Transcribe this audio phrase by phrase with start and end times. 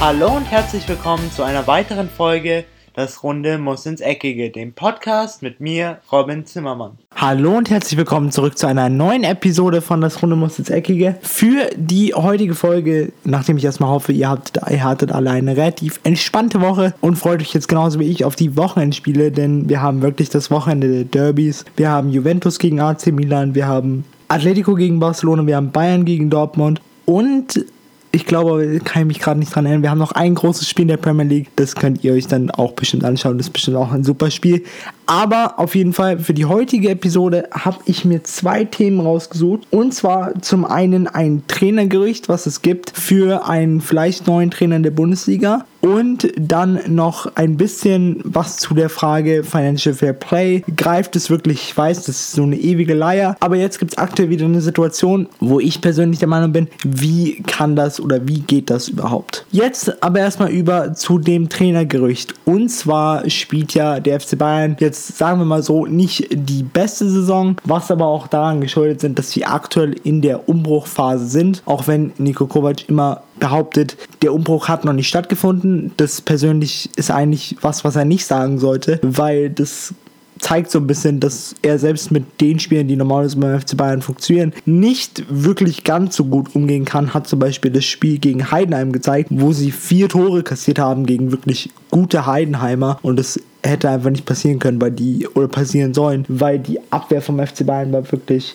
[0.00, 2.64] Hallo und herzlich willkommen zu einer weiteren Folge
[2.94, 6.92] Das Runde muss ins Eckige, dem Podcast mit mir, Robin Zimmermann.
[7.16, 11.16] Hallo und herzlich willkommen zurück zu einer neuen Episode von Das Runde muss ins Eckige.
[11.22, 15.98] Für die heutige Folge, nachdem ich erstmal hoffe, ihr, habt, ihr hattet alle eine relativ
[16.04, 20.00] entspannte Woche und freut euch jetzt genauso wie ich auf die Wochenendspiele, denn wir haben
[20.00, 21.64] wirklich das Wochenende der Derbys.
[21.76, 26.30] Wir haben Juventus gegen AC Milan, wir haben Atletico gegen Barcelona, wir haben Bayern gegen
[26.30, 27.64] Dortmund und
[28.10, 29.82] ich glaube, kann ich mich gerade nicht dran erinnern.
[29.82, 31.48] Wir haben noch ein großes Spiel in der Premier League.
[31.56, 33.36] Das könnt ihr euch dann auch bestimmt anschauen.
[33.36, 34.64] Das ist bestimmt auch ein super Spiel.
[35.06, 39.66] Aber auf jeden Fall für die heutige Episode habe ich mir zwei Themen rausgesucht.
[39.70, 44.82] Und zwar zum einen ein Trainergerücht, was es gibt für einen vielleicht neuen Trainer in
[44.82, 45.64] der Bundesliga.
[45.80, 50.64] Und dann noch ein bisschen was zu der Frage Financial Fair Play.
[50.76, 51.62] Greift es wirklich?
[51.68, 53.36] Ich weiß, das ist so eine ewige Leier.
[53.40, 57.42] Aber jetzt gibt es aktuell wieder eine Situation, wo ich persönlich der Meinung bin, wie
[57.42, 59.46] kann das oder wie geht das überhaupt?
[59.50, 62.34] Jetzt aber erstmal über zu dem Trainergerücht.
[62.44, 67.08] Und zwar spielt ja der FC Bayern jetzt, sagen wir mal so, nicht die beste
[67.08, 71.62] Saison, was aber auch daran geschuldet sind, dass sie aktuell in der Umbruchphase sind.
[71.66, 75.92] Auch wenn Nico Kovac immer behauptet, der Umbruch hat noch nicht stattgefunden.
[75.96, 79.94] Das persönlich ist eigentlich was, was er nicht sagen sollte, weil das
[80.38, 84.02] zeigt so ein bisschen, dass er selbst mit den Spielen, die normalerweise beim FC Bayern
[84.02, 87.12] funktionieren, nicht wirklich ganz so gut umgehen kann.
[87.14, 91.32] Hat zum Beispiel das Spiel gegen Heidenheim gezeigt, wo sie vier Tore kassiert haben gegen
[91.32, 96.24] wirklich gute Heidenheimer und das hätte einfach nicht passieren können, weil die oder passieren sollen,
[96.28, 98.54] weil die Abwehr vom FC Bayern war wirklich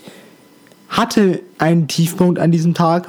[0.90, 3.08] hatte einen Tiefpunkt an diesem Tag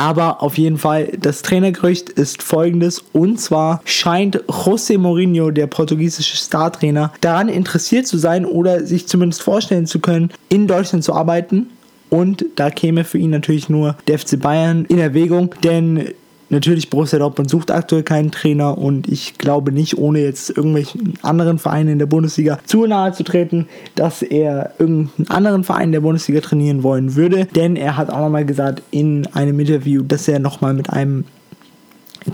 [0.00, 3.04] aber auf jeden Fall, das Trainergerücht ist folgendes.
[3.12, 9.42] Und zwar scheint José Mourinho, der portugiesische Startrainer, daran interessiert zu sein oder sich zumindest
[9.42, 11.66] vorstellen zu können, in Deutschland zu arbeiten.
[12.08, 16.08] Und da käme für ihn natürlich nur der FC Bayern in Erwägung, denn
[16.52, 21.60] Natürlich, Borussia Dortmund sucht aktuell keinen Trainer und ich glaube nicht, ohne jetzt irgendwelchen anderen
[21.60, 26.40] Vereinen in der Bundesliga zu nahe zu treten, dass er irgendeinen anderen Verein der Bundesliga
[26.40, 27.46] trainieren wollen würde.
[27.54, 31.24] Denn er hat auch nochmal gesagt in einem Interview, dass er nochmal mit einem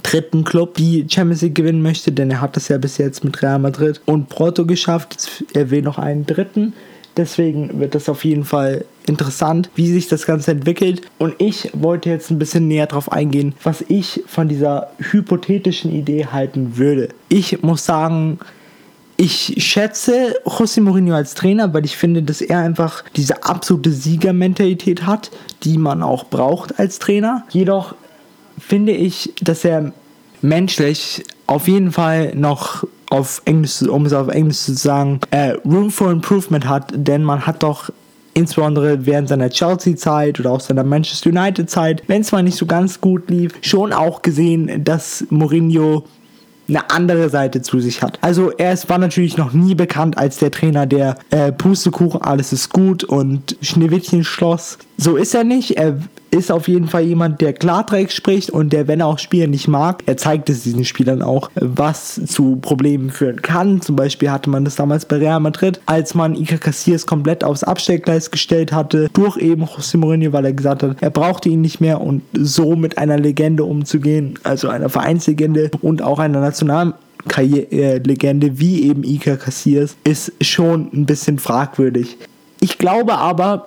[0.03, 3.43] dritten Club die Champions League gewinnen möchte, denn er hat das ja bis jetzt mit
[3.43, 5.44] Real Madrid und Porto geschafft.
[5.53, 6.72] Er will noch einen dritten.
[7.16, 11.03] Deswegen wird das auf jeden Fall interessant, wie sich das Ganze entwickelt.
[11.19, 16.27] Und ich wollte jetzt ein bisschen näher darauf eingehen, was ich von dieser hypothetischen Idee
[16.27, 17.09] halten würde.
[17.28, 18.39] Ich muss sagen,
[19.17, 25.06] ich schätze José Mourinho als Trainer, weil ich finde, dass er einfach diese absolute Siegermentalität
[25.06, 25.31] hat,
[25.65, 27.44] die man auch braucht als Trainer.
[27.50, 27.94] Jedoch
[28.59, 29.93] finde ich, dass er
[30.43, 35.91] menschlich auf jeden Fall noch auf Englisch, um es auf Englisch zu sagen, äh, Room
[35.91, 37.91] for Improvement hat, denn man hat doch
[38.36, 43.00] insbesondere während seiner Chelsea-Zeit oder auch seiner Manchester United-Zeit, wenn es mal nicht so ganz
[43.00, 46.04] gut lief, schon auch gesehen, dass Mourinho
[46.69, 48.19] eine andere Seite zu sich hat.
[48.22, 52.52] Also er ist, war natürlich noch nie bekannt als der Trainer, der äh, Pustekuchen, alles
[52.52, 54.78] ist gut und Schneewittchen Schloss.
[54.98, 55.78] So ist er nicht.
[55.78, 55.96] Er
[56.36, 59.69] ist auf jeden Fall jemand, der Klartext spricht und der, wenn er auch Spieler nicht
[59.69, 63.80] mag, er zeigt es diesen Spielern auch, was zu Problemen führen kann.
[63.80, 67.64] Zum Beispiel hatte man das damals bei Real Madrid, als man Iker Casillas komplett aufs
[67.64, 71.80] Abstellgleis gestellt hatte, durch eben José Mourinho, weil er gesagt hat, er brauchte ihn nicht
[71.80, 76.94] mehr und so mit einer Legende umzugehen, also einer Vereinslegende und auch einer nationalen
[77.34, 82.19] Legende wie eben Iker Casillas ist schon ein bisschen fragwürdig.
[82.60, 83.66] Ich glaube aber,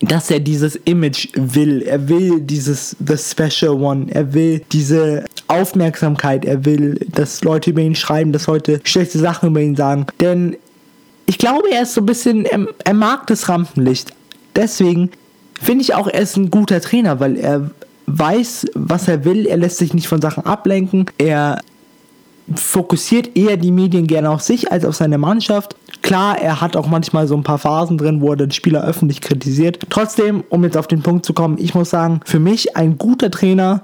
[0.00, 1.82] dass er dieses Image will.
[1.82, 4.06] Er will dieses The Special One.
[4.10, 6.44] Er will diese Aufmerksamkeit.
[6.44, 10.06] Er will, dass Leute über ihn schreiben, dass Leute schlechte Sachen über ihn sagen.
[10.20, 10.56] Denn
[11.26, 14.12] ich glaube, er ist so ein bisschen, er, er mag das Rampenlicht.
[14.54, 15.10] Deswegen
[15.60, 17.70] finde ich auch, er ist ein guter Trainer, weil er
[18.06, 19.46] weiß, was er will.
[19.46, 21.06] Er lässt sich nicht von Sachen ablenken.
[21.18, 21.60] Er
[22.54, 25.74] fokussiert eher die Medien gerne auf sich als auf seine Mannschaft.
[26.06, 29.20] Klar, er hat auch manchmal so ein paar Phasen drin, wo er den Spieler öffentlich
[29.20, 29.80] kritisiert.
[29.90, 33.28] Trotzdem, um jetzt auf den Punkt zu kommen, ich muss sagen, für mich ein guter
[33.28, 33.82] Trainer,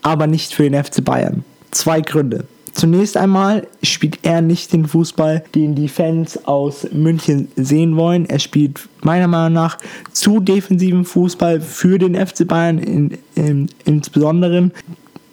[0.00, 1.44] aber nicht für den FC Bayern.
[1.70, 2.46] Zwei Gründe.
[2.72, 8.24] Zunächst einmal spielt er nicht den Fußball, den die Fans aus München sehen wollen.
[8.24, 9.76] Er spielt meiner Meinung nach
[10.12, 14.70] zu defensiven Fußball für den FC Bayern in, in, insbesondere.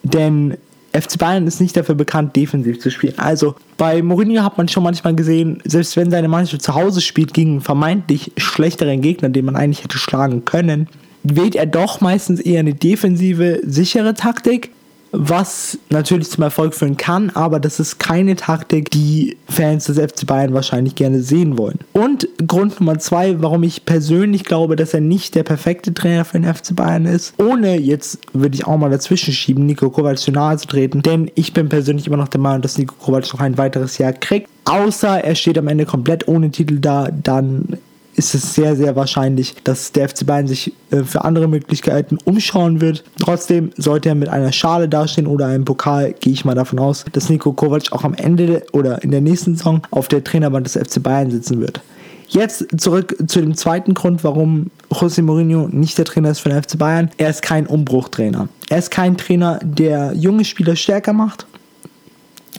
[0.03, 0.57] Denn
[0.95, 3.15] FC Bayern ist nicht dafür bekannt, defensiv zu spielen.
[3.17, 7.33] Also bei Mourinho hat man schon manchmal gesehen, selbst wenn seine Mannschaft zu Hause spielt
[7.33, 10.87] gegen vermeintlich schlechteren Gegner, den man eigentlich hätte schlagen können,
[11.23, 14.71] wählt er doch meistens eher eine defensive, sichere Taktik,
[15.17, 20.25] was natürlich zum Erfolg führen kann, aber das ist keine Taktik, die Fans des FC
[20.25, 21.79] Bayern wahrscheinlich gerne sehen wollen.
[21.93, 26.39] Und Grund Nummer zwei, warum ich persönlich glaube, dass er nicht der perfekte Trainer für
[26.39, 30.31] den FC Bayern ist, ohne jetzt würde ich auch mal dazwischen schieben, Nico Kovac zu
[30.31, 33.39] nahe zu treten, denn ich bin persönlich immer noch der Meinung, dass Nico Kovac noch
[33.39, 34.49] ein weiteres Jahr kriegt.
[34.65, 37.77] Außer er steht am Ende komplett ohne Titel da, dann
[38.15, 42.81] ist es sehr, sehr wahrscheinlich, dass der FC Bayern sich äh, für andere Möglichkeiten umschauen
[42.81, 43.03] wird.
[43.19, 47.05] Trotzdem sollte er mit einer Schale dastehen oder einem Pokal, gehe ich mal davon aus,
[47.11, 50.73] dass Nico Kovac auch am Ende oder in der nächsten Saison auf der Trainerband des
[50.73, 51.81] FC Bayern sitzen wird.
[52.27, 56.61] Jetzt zurück zu dem zweiten Grund, warum José Mourinho nicht der Trainer ist für den
[56.61, 57.11] FC Bayern.
[57.17, 58.47] Er ist kein Umbruchtrainer.
[58.69, 61.45] Er ist kein Trainer, der junge Spieler stärker macht.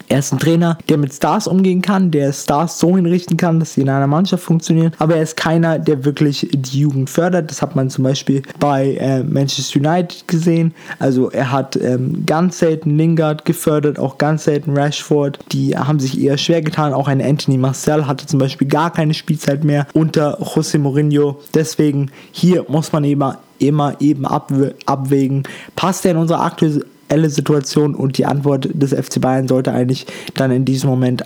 [0.09, 3.75] Er ist ein Trainer, der mit Stars umgehen kann, der Stars so hinrichten kann, dass
[3.75, 4.93] sie in einer Mannschaft funktionieren.
[4.99, 7.51] Aber er ist keiner, der wirklich die Jugend fördert.
[7.51, 10.75] Das hat man zum Beispiel bei äh, Manchester United gesehen.
[10.99, 15.39] Also er hat ähm, ganz selten Lingard gefördert, auch ganz selten Rashford.
[15.53, 16.93] Die haben sich eher schwer getan.
[16.93, 21.41] Auch ein Anthony Marcel hatte zum Beispiel gar keine Spielzeit mehr unter José Mourinho.
[21.55, 23.25] Deswegen hier muss man eben
[23.59, 25.45] immer eben abwägen,
[25.77, 26.85] passt er in unsere aktuelle
[27.31, 31.23] Situation und die Antwort des FC Bayern sollte eigentlich dann in diesem Moment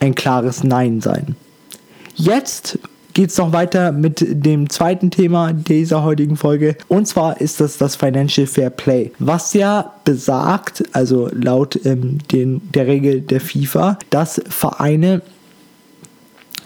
[0.00, 1.36] ein klares Nein sein.
[2.14, 2.78] Jetzt
[3.12, 6.76] geht es noch weiter mit dem zweiten Thema dieser heutigen Folge.
[6.88, 12.60] Und zwar ist das das Financial Fair Play, was ja besagt, also laut ähm, den,
[12.72, 15.22] der Regel der FIFA, dass Vereine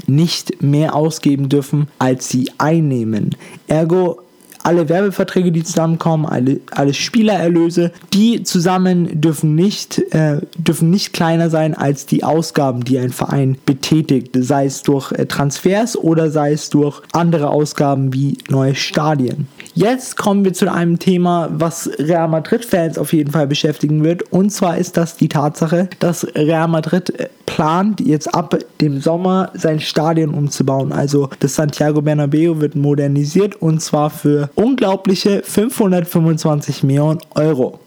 [0.07, 3.37] nicht mehr ausgeben dürfen, als sie einnehmen.
[3.69, 4.21] Ergo
[4.65, 11.51] alle Werbeverträge, die zusammenkommen, alle, alle Spielererlöse, die zusammen dürfen nicht, äh, dürfen nicht kleiner
[11.51, 16.53] sein als die Ausgaben, die ein Verein betätigt, sei es durch äh, Transfers oder sei
[16.53, 19.47] es durch andere Ausgaben wie neue Stadien.
[19.77, 24.23] Jetzt kommen wir zu einem Thema, was Real Madrid-Fans auf jeden Fall beschäftigen wird.
[24.31, 29.51] Und zwar ist das die Tatsache, dass Real Madrid äh, plant, jetzt ab dem Sommer
[29.55, 30.93] sein Stadion umzubauen.
[30.93, 37.81] Also das Santiago Bernabeu wird modernisiert und zwar für unglaubliche 525 Millionen Euro.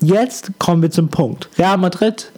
[0.00, 1.48] Jetzt kommen wir zum Punkt.
[1.58, 2.30] Real Madrid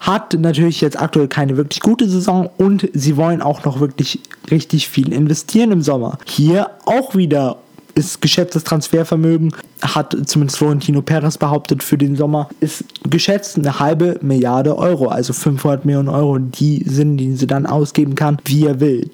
[0.00, 4.20] hat natürlich jetzt aktuell keine wirklich gute Saison und sie wollen auch noch wirklich
[4.50, 6.18] richtig viel investieren im Sommer.
[6.26, 7.56] Hier auch wieder
[7.94, 9.52] ist geschätztes Transfervermögen,
[9.82, 15.32] hat zumindest Florentino Perez behauptet für den Sommer, ist geschätzt eine halbe Milliarde Euro, also
[15.32, 19.10] 500 Millionen Euro, die sind, die sie dann ausgeben kann, wie er will.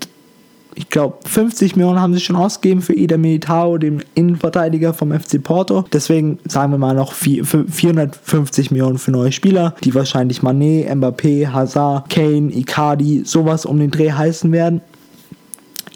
[0.77, 5.43] Ich glaube, 50 Millionen haben sie schon ausgegeben für Eder Militao, dem Innenverteidiger vom FC
[5.43, 5.85] Porto.
[5.93, 12.09] Deswegen sagen wir mal noch 450 Millionen für neue Spieler, die wahrscheinlich Manet, Mbappé, Hazard,
[12.09, 14.81] Kane, Icardi, sowas um den Dreh heißen werden.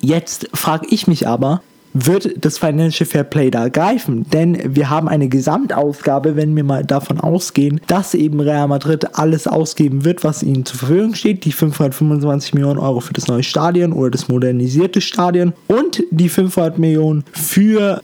[0.01, 1.63] Jetzt frage ich mich aber,
[1.94, 4.26] wird das Financial Fair Play da greifen.
[4.31, 9.46] Denn wir haben eine Gesamtausgabe, wenn wir mal davon ausgehen, dass eben Real Madrid alles
[9.46, 11.44] ausgeben wird, was ihnen zur Verfügung steht.
[11.44, 16.79] Die 525 Millionen Euro für das neue Stadion oder das modernisierte Stadion und die 500
[16.79, 18.02] Millionen für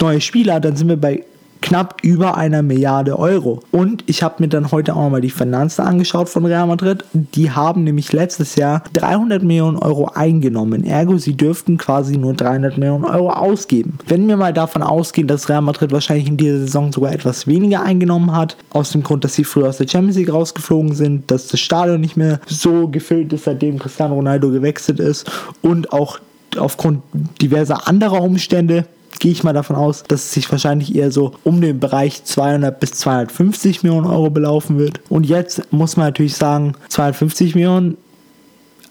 [0.00, 1.24] neue Spieler, dann sind wir bei
[1.72, 3.62] knapp über einer Milliarde Euro.
[3.70, 7.02] Und ich habe mir dann heute auch mal die Finanzen angeschaut von Real Madrid.
[7.14, 10.84] Die haben nämlich letztes Jahr 300 Millionen Euro eingenommen.
[10.84, 13.96] Ergo, sie dürften quasi nur 300 Millionen Euro ausgeben.
[14.06, 17.82] Wenn wir mal davon ausgehen, dass Real Madrid wahrscheinlich in dieser Saison sogar etwas weniger
[17.82, 21.48] eingenommen hat, aus dem Grund, dass sie früher aus der Champions League rausgeflogen sind, dass
[21.48, 25.30] das Stadion nicht mehr so gefüllt ist, seitdem Cristiano Ronaldo gewechselt ist
[25.62, 26.18] und auch
[26.58, 27.00] aufgrund
[27.40, 28.84] diverser anderer Umstände
[29.22, 32.80] gehe ich mal davon aus, dass es sich wahrscheinlich eher so um den Bereich 200
[32.80, 35.00] bis 250 Millionen Euro belaufen wird.
[35.08, 37.96] Und jetzt muss man natürlich sagen, 250 Millionen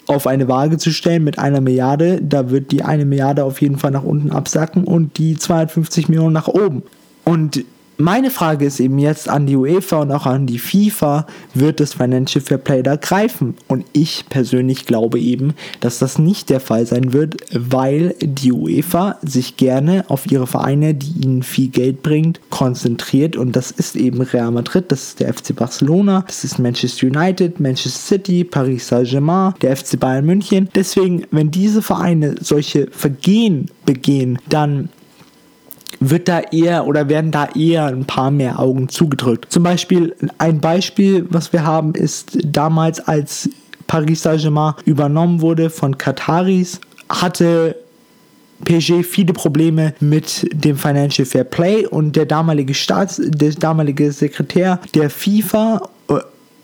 [0.08, 3.78] auf eine Waage zu stellen mit einer Milliarde, da wird die eine Milliarde auf jeden
[3.78, 6.84] Fall nach unten absacken und die 250 Millionen nach oben.
[7.26, 7.66] Und
[8.02, 11.94] meine Frage ist eben jetzt an die UEFA und auch an die FIFA, wird das
[11.94, 13.56] Financial Fair Play da greifen?
[13.68, 19.18] Und ich persönlich glaube eben, dass das nicht der Fall sein wird, weil die UEFA
[19.22, 23.36] sich gerne auf ihre Vereine, die ihnen viel Geld bringt, konzentriert.
[23.36, 27.60] Und das ist eben Real Madrid, das ist der FC Barcelona, das ist Manchester United,
[27.60, 30.70] Manchester City, Paris Saint-Germain, der FC Bayern München.
[30.76, 34.90] Deswegen, wenn diese Vereine solche Vergehen begehen, dann
[36.02, 39.46] wird da eher oder werden da eher ein paar mehr Augen zugedrückt.
[39.50, 43.50] Zum Beispiel ein Beispiel, was wir haben, ist damals, als
[43.88, 47.76] Paris Saint-Germain übernommen wurde von Kataris, hatte
[48.66, 54.80] PSG viele Probleme mit dem Financial Fair Play und der damalige Staats, der damalige Sekretär
[54.96, 56.16] der FIFA, äh,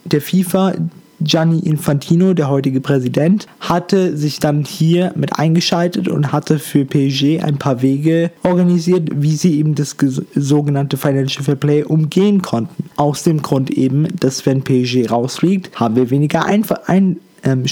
[0.05, 0.73] der FIFA
[1.19, 7.41] Gianni Infantino, der heutige Präsident, hatte sich dann hier mit eingeschaltet und hatte für PSG
[7.41, 9.95] ein paar Wege organisiert, wie sie eben das
[10.35, 12.89] sogenannte Financial Fair Play umgehen konnten.
[12.95, 16.79] Aus dem Grund eben, dass wenn PSG rausfliegt, haben wir weniger Einfluss.
[16.85, 17.65] Ein ähm.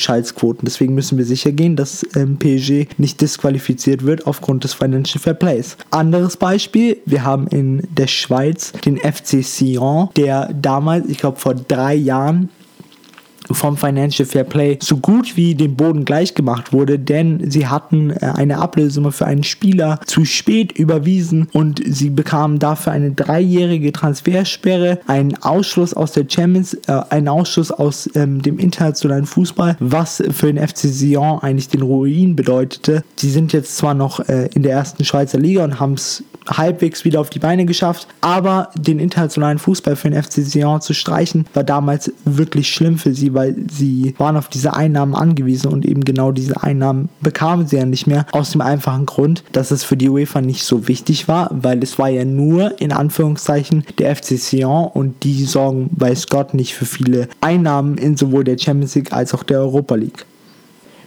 [0.61, 5.33] Deswegen müssen wir sicher gehen, dass ähm, PSG nicht disqualifiziert wird aufgrund des Financial Fair
[5.33, 5.77] Plays.
[5.91, 11.55] Anderes Beispiel, wir haben in der Schweiz den FC Sion, der damals, ich glaube vor
[11.55, 12.49] drei Jahren,
[13.51, 18.11] vom Financial Fair Play so gut wie dem Boden gleich gemacht wurde, denn sie hatten
[18.11, 23.91] äh, eine Ablösesumme für einen Spieler zu spät überwiesen und sie bekamen dafür eine dreijährige
[23.91, 30.23] Transfersperre, einen Ausschluss aus der Champions, äh, einen Ausschluss aus ähm, dem internationalen Fußball, was
[30.31, 33.03] für den FC Sion eigentlich den Ruin bedeutete.
[33.15, 37.05] Sie sind jetzt zwar noch äh, in der ersten Schweizer Liga und haben es halbwegs
[37.05, 41.45] wieder auf die Beine geschafft, aber den internationalen Fußball für den FC Sion zu streichen,
[41.53, 46.03] war damals wirklich schlimm für sie, weil sie waren auf diese Einnahmen angewiesen und eben
[46.03, 48.25] genau diese Einnahmen bekamen sie ja nicht mehr.
[48.31, 51.97] Aus dem einfachen Grund, dass es für die UEFA nicht so wichtig war, weil es
[51.99, 56.85] war ja nur in Anführungszeichen der FC Sion und die sorgen, weiß Gott, nicht für
[56.85, 60.25] viele Einnahmen in sowohl der Champions League als auch der Europa League.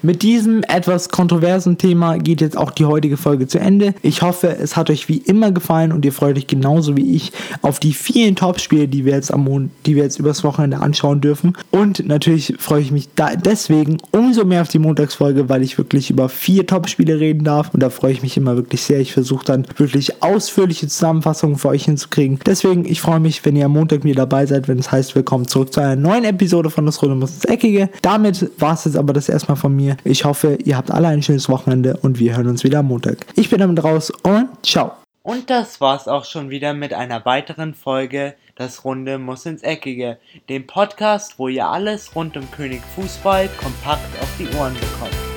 [0.00, 3.94] Mit diesem etwas kontroversen Thema geht jetzt auch die heutige Folge zu Ende.
[4.02, 7.32] Ich hoffe, es hat euch wie immer gefallen und ihr freut euch genauso wie ich
[7.62, 11.20] auf die vielen Topspiele, die wir jetzt am Mond, die wir jetzt übers Wochenende anschauen
[11.20, 11.56] dürfen.
[11.72, 13.08] Und natürlich freue ich mich
[13.44, 17.74] deswegen umso mehr auf die Montagsfolge, weil ich wirklich über vier Topspiele reden darf.
[17.74, 19.00] Und da freue ich mich immer wirklich sehr.
[19.00, 22.38] Ich versuche dann wirklich ausführliche Zusammenfassungen für euch hinzukriegen.
[22.46, 25.48] Deswegen, ich freue mich, wenn ihr am Montag wieder dabei seid, wenn es heißt, willkommen
[25.48, 27.88] zurück zu einer neuen Episode von Das Runde muss ins Eckige.
[28.02, 29.96] Damit war es jetzt aber das erstmal von mir mir.
[30.04, 33.18] Ich hoffe, ihr habt alle ein schönes Wochenende und wir hören uns wieder am Montag.
[33.34, 34.92] Ich bin damit raus und ciao.
[35.22, 40.18] Und das war's auch schon wieder mit einer weiteren Folge Das Runde muss ins Eckige,
[40.48, 45.27] dem Podcast, wo ihr alles rund um König Fußball kompakt auf die Ohren bekommt.